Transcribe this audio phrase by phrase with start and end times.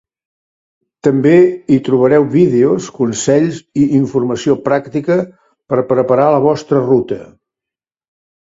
[1.07, 1.33] També
[1.73, 5.19] hi trobareu vídeos, consells i informació pràctica
[5.73, 7.21] per preparar la vostra ruta.